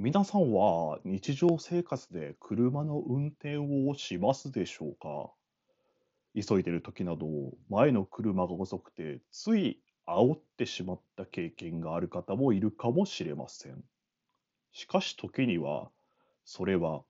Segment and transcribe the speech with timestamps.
[0.00, 5.32] 皆さんは日常生活で車の運転をしますでしょうか？
[6.40, 7.26] 急いでる時など、
[7.68, 13.82] 前の車が遅くて、つい煽ってしまった経験がある方もいるかもしれません。
[14.70, 15.90] しかし時には、
[16.44, 17.02] それは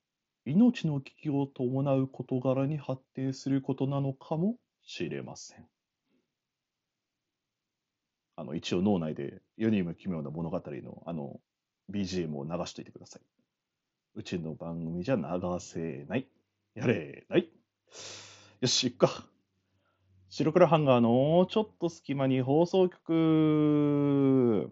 [0.47, 5.67] 命の危機を伴う事柄に発展することなのかもしれません。
[8.37, 11.39] あの一応脳内で世にも奇妙な物語のあの
[11.91, 13.23] BGM を流しといてください。
[14.15, 15.23] うちの番組じゃ流
[15.61, 16.27] せない。
[16.75, 17.49] やれない。
[18.61, 19.25] よし、行くか。
[20.31, 24.71] 白黒ハンガーのちょっと隙間に放送局。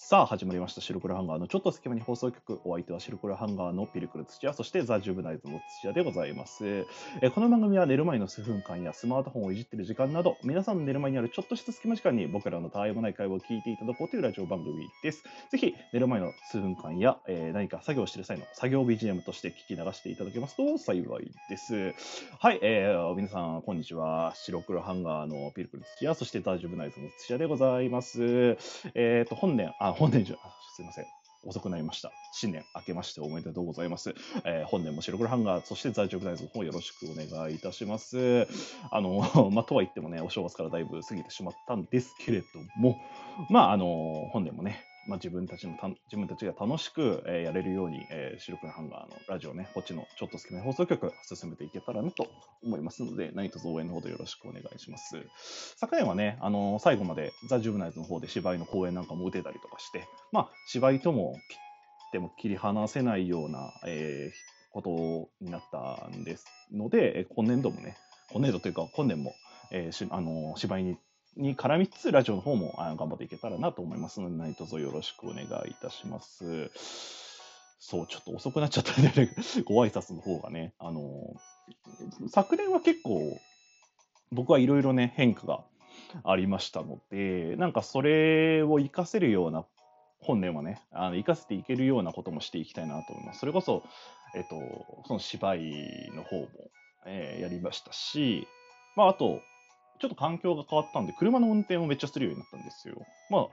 [0.00, 2.60] さあ始まりました白黒ハンガーのちょっと隙間に放送局。
[2.64, 6.86] お相手は白黒ハンガーのピルクル土屋そしてザ・ジュブナイズの土屋でございます。
[7.20, 15.24] えこの番組は寝る前の数分間やスマートフォンをいじってる時間など皆さんの寝る前にあるちょっとした隙間時間に僕らのたわいもない会話を聞いていただこうというラジオ番組です。
[15.50, 21.92] ぜひ寝る前の数分間や、えー、何か作業している際の作業 BGM として聞き流していただけますと幸いです。
[22.38, 24.32] はい、えー、皆さんこんにちは。
[24.36, 28.56] 白黒ハンガーのピルクル土屋そしてザ・ジュブナイズの土屋でございます。
[28.94, 30.36] えっ、ー、と本年あ本年じゃ
[30.74, 31.06] すいません。
[31.44, 32.12] 遅くなりました。
[32.32, 34.14] 新年明けましておめでとうございます。
[34.44, 38.46] えー、本年も白黒ハンガー、そして在職大の方よろしくお願いいたします。
[38.90, 39.20] あの、
[39.52, 43.00] まあ、とは言ってもね、お正月からだいぶ過ぎてしまったんですけれども、
[43.48, 52.28] まあ、あの、本年もね、まあ、自分たちのた自分たちが楽しく、えー、やれるように、えー、白黒ハンガーのラジオね、こっちのちょっと好きな放送局進めていけたらなと
[52.62, 55.16] 思いますので、何卒応援のほどよろしくお願いします。
[55.76, 61.56] 昨年はね、あのー、最後までザ・ジュブナイズの方で芝居の公演なんかも打てたりとかして、まあ、芝居とも切
[62.08, 64.30] っても切り離せないような、え、
[64.70, 67.96] ことになったんですので、今年度もね、
[68.30, 69.34] 今年度というか、今年も、
[69.70, 70.98] えーしあのー、芝居に
[71.38, 76.70] に絡みつつ、ラジオの方も頑張っていけたらなと思いますので、何卒よろしくお願いいたします。
[77.78, 81.00] そう、ちょっと遅くなっちゃったんで、ね、ご挨拶の方がね、あの、
[82.28, 83.38] 昨年は結構、
[84.32, 85.64] 僕はいろいろね、変化が
[86.24, 89.64] ありましたので、なんかそれを活かせるような、
[90.20, 93.40] 本年はね、あの活かせていけるようなこともしていきたいなと思います。
[93.40, 93.84] それこそ、
[94.34, 96.48] えっと、その芝居の方も、
[97.06, 98.48] えー、やりましたし、
[98.96, 99.40] まあ、あと、
[99.98, 103.06] ちょっと環境が変わったんで、車の運転をめっちゃするようになったんですよ。
[103.28, 103.48] まあ、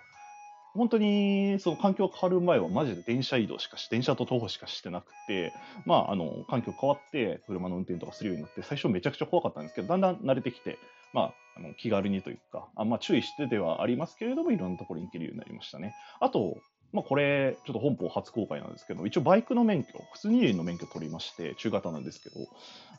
[0.74, 5.56] 本当にその環境が変わる前はマジで電車移動しかし、電車と徒歩しかしてなくて、
[5.86, 10.82] まあ、あの、環境変わって車の運転とかするようになって、最初めちゃくちゃ怖かったんですけど、だんだん慣れてきて、
[11.14, 15.96] まあ、あの気軽にというか、あまあ、注意してではありますけれども、いろんなところに行けるようになりましたね。
[16.20, 16.62] あと、
[16.96, 22.36] まあ、これ、ちょっと本邦初公開なんですけど、一応バイクの免許、普通二輪の免許取りまして、中型なんですけど、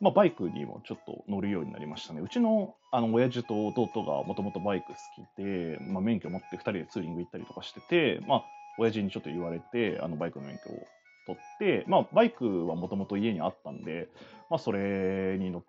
[0.03, 2.21] まあ、バイクにもちょっと乗るようになりましたね。
[2.21, 8.45] うちのあの親父と弟がもともとバイク好きで、まあ、免許持って2人でツーリング行ったりとかしてて、まあ、
[8.79, 10.87] 親父にちょっと言われて、あのバイクの免許を
[11.27, 14.09] 取って、まあ、バイクはもともと家にあったんで、
[14.51, 15.69] まあ、それに乗って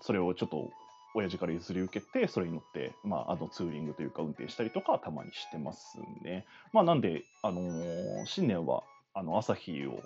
[0.00, 0.70] それをちょっと
[1.14, 6.44] 親父から譲り受けて、それに乗って、まあ、あのツーリングというか運転したりとかたまにしてますね。
[6.72, 8.82] まあ、なんで、あのー、新年は
[9.14, 10.02] あの朝日を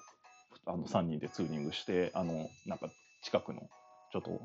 [0.66, 2.90] あの3人でツーリングして、あのなんか
[3.22, 3.62] 近くの
[4.12, 4.40] ちょっと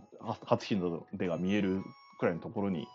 [0.46, 1.84] 初日の出が見える
[2.20, 2.88] くらいのところに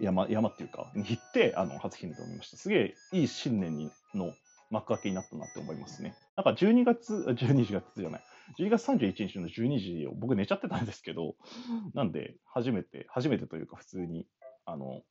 [0.00, 2.56] 山山っていうかに行ってあの初日の出を見ました。
[2.56, 4.32] すげえいい新年の
[4.70, 6.14] 幕開けになったなって思いますね。
[6.36, 8.22] なんか12月、12月じゃない、
[8.58, 11.34] 12月31日の12時を僕寝ちゃってたんですけど、
[11.94, 14.26] なんで、初めて、初めてというか普通に、
[14.64, 15.02] あの、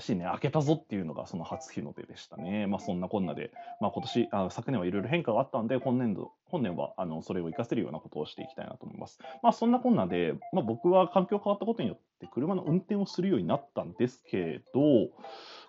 [0.00, 2.66] 新年明けたぞっていうのがその初日の出でしたね。
[2.66, 3.50] まあそんなこんなで、
[3.80, 9.18] まあ今年、あ昨年はいろいろ変化があったんで、今年度、本年はあのそれを活かせるようなことをしていきたいなと思います。
[9.42, 14.80] まあそんなこんなで、まあ僕は環境変わったことによって車の運転をするようになったんですけど、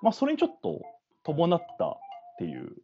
[0.01, 0.81] まあそれにちょっと
[1.23, 1.99] 伴ったっ
[2.39, 2.77] ていう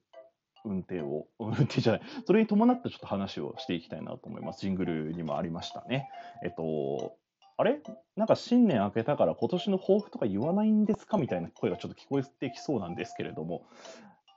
[0.68, 4.62] 運転を、運転じゃない、それに伴ってちょっと話をしていきたいなと思います。
[4.62, 6.10] ジングルにもありましたね。
[6.44, 7.16] えっと、
[7.58, 7.82] あれ？
[8.16, 11.18] なんか新年明けたから今年の抱負とか言わないんですか？
[11.18, 13.66] みたいな声がちょっと聞こえてきそうなんですけれども、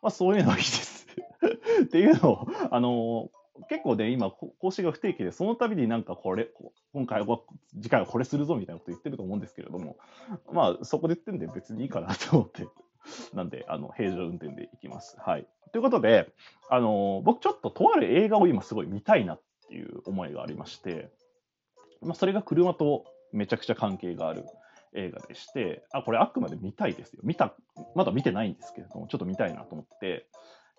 [0.03, 1.07] まあそういうのはいいです
[1.85, 3.31] っていうのを、あの
[3.69, 6.49] 結構ね、今、更新が不定期で、その度になんかこれ、
[6.95, 7.41] 今回は、
[7.75, 9.99] 次回はこれするぞみたいなこと言ってると思うんですけれども、
[10.51, 12.67] まあ、そこで言ってんで別にいいかなと思って
[13.35, 15.19] なんで、あの、平常運転で行きます。
[15.21, 15.47] はい。
[15.73, 16.33] ということで、
[16.69, 21.11] あの、僕ちょっととある映画を今すごい見たいなっていう思いがありまして、
[22.03, 24.45] まあ、それが車とめちゃくちゃ関係がある
[24.95, 27.21] 映画でして、あ、これあくまで見たいですよ。
[27.23, 27.55] 見た、
[27.95, 30.27] まだ見てないんですけれども、ちょっと見たいなと思って、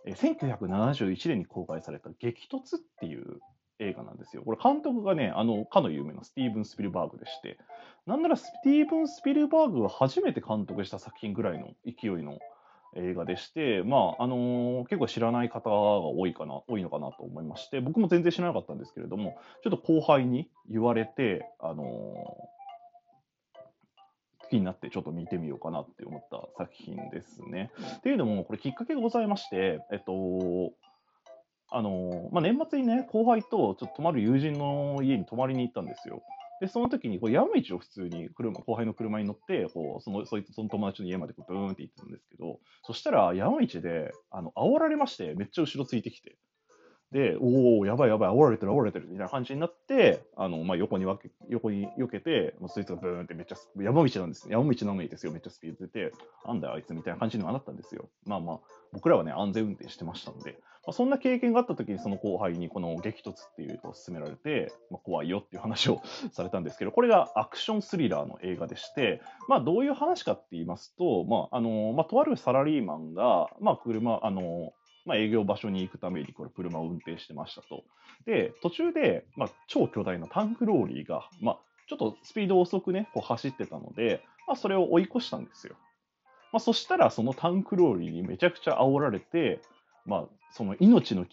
[0.06, 3.40] え1971年に公開された激突っていう
[3.80, 4.44] 映画なんですよ。
[4.44, 7.58] これ監督がね、あの、かの有名なスティーブン・スピルバーグでして、
[8.06, 12.40] なんならスティーブン・スピルバーグが初めて監督した作品ぐらいの勢いの
[12.96, 22.52] 映画でして、まあ、あのー結構知らない方が多いかな、多いのかなと思いまして、僕も全然知らなかったんですけれども、ちょっと後輩に言われて、あのー
[24.50, 27.72] 気になってちょっと見てみようかなって思った作品ですね。
[28.00, 30.74] っていうのも、これきっかけがございまして、えっと、
[31.70, 36.22] あのーまあ、年末にね、後輩とちょっと泊まる友人の家に泊まりに行ったんですよ。
[36.60, 42.20] で、その時にこう山道を普通に車後輩の車に乗って、こうそのそいつその友達の家までこうブーンって行ってたんです、
[42.92, 46.36] そしたら山道であの煽られまして、めっちゃ後ろついてきて、
[47.14, 56.12] で、おお、やばいやばい、煽られてる、煽られてるみたいな感じになって、あのまあ、横に分け横に避けて、もうそいつがブーンってめっちゃ山道なんです、山道なのにですよ、めっちゃスピード出て、
[56.46, 58.10] なんだよ、あいつみたいな感じにはなったんですよ。
[58.26, 58.60] まあまあ、
[58.92, 66.01] 僕らはね、安全運転してましたんで、まあ、そんな経験があった時に、その後輩にこの激突っていうのを勧められて、まあ、怖いよっていう話を
[66.31, 74.74] されたんですけど、これがアクションスリラーの映画でして、まあ、どういう話かって言いますと、まああのまあ、とあるサラリーマンが、まあ、車、あの
[75.06, 77.83] まあ、営業場所に行くためにこれ車を運転してましたと。
[78.25, 85.75] で、途中で、まあ、超巨大なタンクローリーが、まあ、ちょっとスピード遅くね、こう走ってたので、まあ、それを追い越したんですよ。
[86.51, 89.62] まあ、そしたら、そのタンクローリーにめちゃくちゃ煽られて、
[90.06, 91.25] まあ、その命の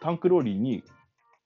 [0.00, 0.84] タンクローリーに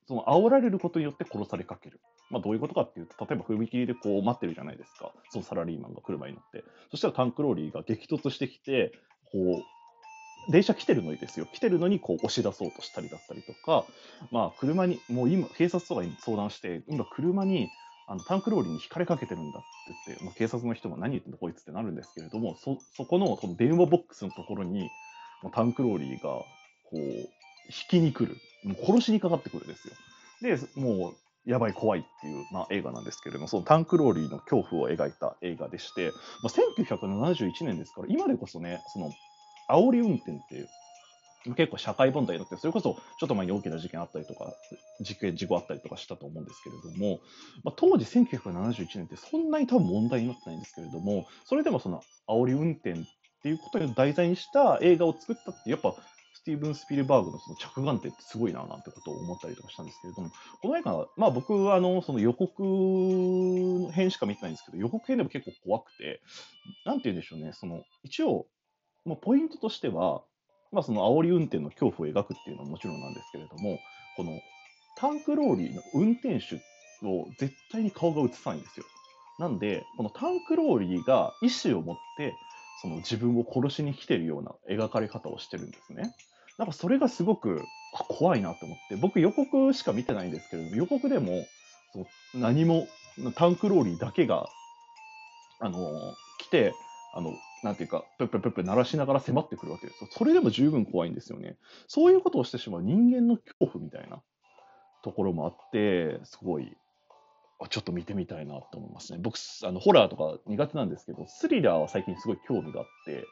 [0.06, 2.00] その煽られることによって殺されかける。
[2.30, 6.64] まあ、どういうことかっていうと、例えば踏切でこう待ってるじゃないですか、そのサラリーマンが車に乗って。
[6.90, 8.92] そしたらタンクローリーが激突してきて、
[9.32, 9.64] こ
[10.48, 13.86] う、電車来てるのにですよ、来てるのにこう押し出そうとしたりだったりとか、
[14.30, 17.72] まあ、車に、もう今、警察とかに相談して、今、車に
[18.06, 19.68] あのタンクローリーに引かれかけてるんだって
[20.06, 24.92] 言って、まあ、警察の人も何言ってんだこいつってなるんですけれども、そそこのその電話ボックスのところに、
[25.48, 26.46] タンクローリーがこ
[26.92, 27.26] う引
[27.88, 29.94] きに来る、もう殺しにかかってくるんですよ。
[30.42, 31.14] で、もう
[31.46, 39.10] やばい、怖いっていう、まあ、映画なんですけれども、そのタンクローリーの恐怖を描いた映画でして、まあ、1971年ですから、今でこそね、その
[39.69, 40.69] 煽り運転っていう、
[41.56, 44.52] 結構社会問題になって、それこそちょっと前に大きな事件あったりとか、
[45.00, 47.20] 事件、事故あったりとかしたと思うんですけれども、
[47.64, 52.94] まあ、当時1971年ってそんなに多分問題になってないんですけれども、それでもその煽り運転っ
[53.40, 55.94] っていうことを題材にした映画を作ったって、やっぱ
[56.34, 60.31] スティーブン・スピルバーグのその着眼点ってすごいななんてことを思ったりとかしたんですけれども、
[60.62, 66.20] この映画は、まあ僕はあのその予告編しか見てないんですけど、予告編でも結構怖くて、
[66.84, 68.46] なんて言うんでしょうね、その一応、
[69.04, 70.22] まあ、ポイントとしては、
[70.72, 73.78] まあ、その煽り運転の恐怖を描くっていうのはもちろんなんですけれども、
[74.16, 74.38] この
[74.96, 76.56] タンクローリーの運転手
[77.06, 78.87] を絶対に顔が映さないんですよ。
[79.38, 82.34] なんで、このタンクローリーが意思を持って、
[82.80, 86.14] その自分を殺しに来てるような描かれ方をしてるんですね。
[86.56, 91.50] なんかそれがすごく怖いなと思って、僕予告しか見てないんですけれども、予告でも
[91.92, 92.88] その何も、
[93.34, 94.50] タンクローリーだけが、
[95.58, 96.80] あの来て、
[97.12, 100.06] あの、なんていうか、ぷっぷっぷっぷ鳴らしながら迫ってくるわけです。
[100.08, 101.58] それでも十分怖いんですよね。
[101.86, 104.22] そういうことをしてしまう人間の恐怖みたいな
[105.02, 106.78] ところもあって、すごい、
[107.68, 109.18] ちょっと見てみたいなと思いますね。
[109.20, 113.26] 僕、あのホラーとか苦手なんですけど、スリラーは最近すごい興味があって、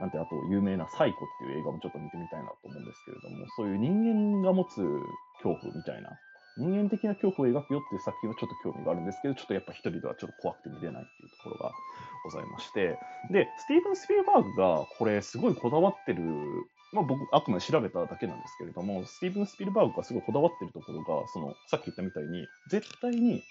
[0.00, 4.82] なんて、あと有名なサイコっていう映画もちょっと見てみたいなと思うんですけれども、そういう人間が持つ
[5.42, 6.18] 恐怖みたいな、
[6.56, 11.72] 人間的な恐怖を描くよっていう作品はちょっと興味があるんですけど、ちょっとやっぱ一人ではちょっと怖くて見れないっていうところが
[12.24, 12.98] ございまして、
[13.30, 16.22] で、スティーブン・スピルバーグがこれすごいこだわってる、
[16.92, 23.42] まあ僕、あくまで調べただけなんですけれども、スティーブン・スピルバーグがすごいこだわってるところが、その、さっき言ったみたいに、絶対に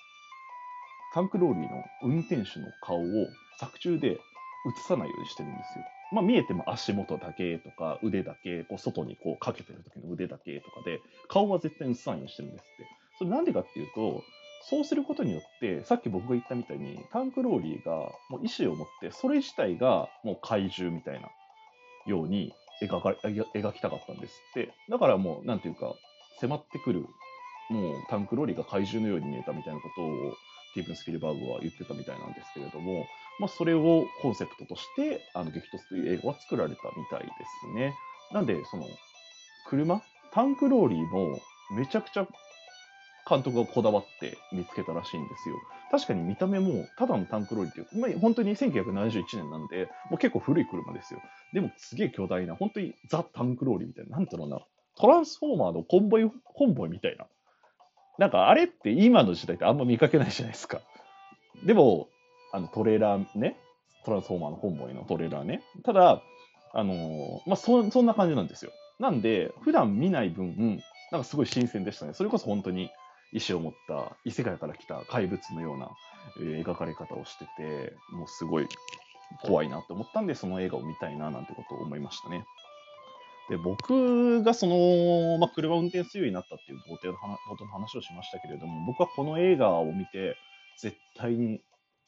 [1.14, 3.28] タンクローリーの運転手の顔を
[3.60, 4.18] 作中で映
[4.88, 5.86] さないようにしてるんですよ。
[6.12, 12.88] まあ見えても足元だけとか腕だけ、こう外にこうかけてる時の腕だけとかで、顔は絶対映さないようにしてるんですって。
[13.20, 14.24] それなんでかっていうと、
[14.70, 17.96] そうすることによって、さっき僕が言ったみたいに、タンクローリーが
[18.30, 21.30] もう意志を持って、それ自体がもう怪獣みたいな
[22.08, 24.74] ように描か描きたかったんですって。
[24.90, 25.94] だからもう、なんていうか、
[26.40, 27.06] 迫ってくる、
[27.70, 30.34] もうタンクローリーが怪獣のように見えたみたいなことを、
[30.74, 33.06] ティーブン・スピルバーグは言ってたみたいなんですけれども、
[33.40, 37.28] まあ、それをコンセプトとして、あの激突という映画は作られたみたいで
[37.62, 37.96] すね。
[38.32, 38.86] なんで、その、
[39.68, 40.02] 車？
[40.34, 41.40] タンクローリーも
[41.76, 42.28] めちゃくちゃ
[43.30, 45.56] 監督がこだわって見つけたらしいんですよ。
[45.92, 51.22] 確かに見た目も、ただのタンクローリーっていう、まあ、本当に1971年なんで、もう結構古い車ですよ。
[51.54, 54.66] でもすげえ巨大な、本当にザ・タンクローリーみたいな、なんていうのかな、
[54.96, 57.28] トランスフォーマーのコンボイ、コンボイみたいな。
[58.18, 60.82] なんかあれって今の時代ってあんま見かけないじゃないですか。
[61.66, 62.08] でも、
[62.52, 63.58] あのトレーラーね、
[64.06, 65.64] トランスフォーマーのコンボイのトレーラーね。
[65.84, 66.22] ただ、
[66.74, 68.72] あのーまあそ、そんな感じなんですよ。
[69.00, 72.14] なんで、普段見ない分、なんかすごい新鮮でしたね。
[72.14, 72.90] それこそ本当に
[73.32, 75.90] 意志を持った異世界から来た怪物のような、
[76.40, 78.68] えー描かれ方をしてて、もうすごい
[79.42, 82.46] 怖いなって思ったんで、その映画を見たいななんてことを思いましたね。
[83.50, 90.38] で僕がその、まあ、車を運転するようになったっていう冒頭の話冒頭の話をしましたけれども、僕はこの映画を見て、
[90.80, 91.62] 絶対に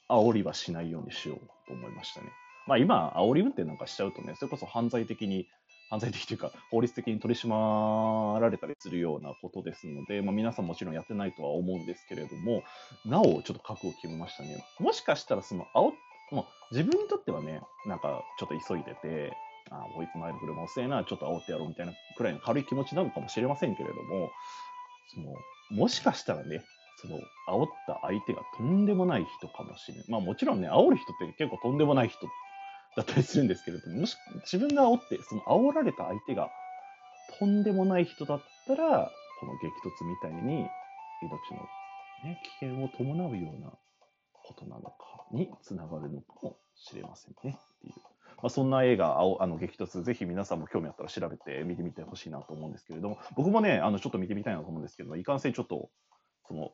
[0.09, 2.27] 煽りはしないようにしようと思いましたね。
[2.67, 5.45] まあ今、煽り運転なんかしちゃうとね、それこそ犯罪的に、
[5.89, 12.63] 犯罪的というか、法律的に取り締まられたりするようなことですので、まあ、皆さんもちろんやってないとは思うんですけれども、
[13.05, 14.65] なおちょっと覚悟を決めましたね。
[14.79, 15.91] もしかしたらその煽
[16.31, 19.33] もう自分にとってはね、なんかちょっと急いでて、
[19.71, 24.31] あ追い詰まる車遅えな、ちょっと煽ってやろうみたいなくらいの軽い気持ちなのかもしれませんけれども、
[25.13, 25.35] その
[25.71, 26.63] もしかしたらね、
[27.01, 27.17] その
[27.47, 30.05] 煽った相手がとんでもない人かもしれない。
[30.09, 32.27] まあもちろんね、煽る人って結構とんでもない人
[32.95, 34.15] だったりするんですけれども、もし
[34.51, 36.49] 自分が煽って、その煽られた相手が
[37.39, 40.67] とんでもない人だったら、この激突みたいに
[41.21, 41.67] 命の、
[42.23, 43.71] ね、危険を伴うような
[44.33, 44.95] ことなのか
[45.31, 48.04] につながるのかもしれませんねっていう。
[48.37, 55.89] まあ、そんな映画、あの激突、ぜひ皆さんも興味あったら調べて見てみてほしいなと思うんですけれども、僕もね、あのちょっと見てみたいなと思うんですけどいかんせんちょっと、
[56.47, 56.71] その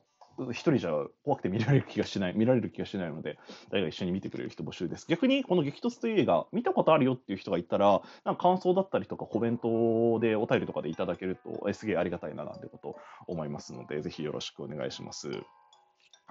[0.51, 0.91] 一人じゃ
[1.24, 3.38] 怖くて見られる気がしない、見られる気がしないので、
[3.70, 5.06] 誰が一緒に見てくれる人募集です。
[5.08, 12.96] 逆に、この激突という映画、見たことあるよっていう人がいたら、なんか感想だったりとか、コメントでお便りとかでいただけると、えすげえありがたいななんてこと
[13.27, 15.30] 思いますので、ぜひよろしくお願いします。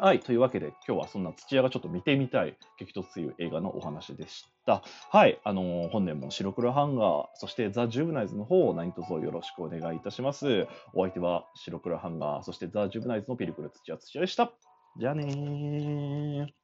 [0.02, 0.20] はい。
[0.20, 4.82] というわけで、今日はそんな土屋がちょっと見てみたい激突という映画のお話でした。
[5.10, 5.38] はい。
[5.44, 10.66] あのー、本年も白黒ハンガー、そしてザ・ジュブナイズの方を何卒よろしくお願いいたします。
[10.94, 14.50] お相手は白黒ハンガー、そしてザ・ジュブナイズのピリクル土屋土屋でした。
[14.96, 16.59] じゃあねー。